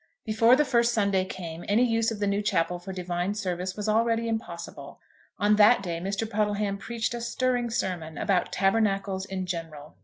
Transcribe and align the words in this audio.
Before 0.25 0.55
the 0.55 0.65
first 0.65 0.95
Sunday 0.95 1.25
came 1.25 1.63
any 1.67 1.85
use 1.85 2.09
of 2.09 2.17
the 2.17 2.25
new 2.25 2.41
chapel 2.41 2.79
for 2.79 2.91
divine 2.91 3.35
service 3.35 3.75
was 3.77 3.87
already 3.87 4.27
impossible. 4.27 4.99
On 5.37 5.57
that 5.57 5.83
day 5.83 5.99
Mr. 5.99 6.27
Puddleham 6.27 6.79
preached 6.79 7.13
a 7.13 7.21
stirring 7.21 7.69
sermon 7.69 8.17
about 8.17 8.51
tabernacles 8.51 9.25
in 9.25 9.45
general. 9.45 9.97